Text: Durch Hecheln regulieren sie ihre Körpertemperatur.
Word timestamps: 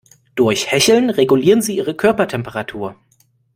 Durch 0.33 0.71
Hecheln 0.71 1.11
regulieren 1.11 1.61
sie 1.61 1.77
ihre 1.77 1.93
Körpertemperatur. 1.95 2.95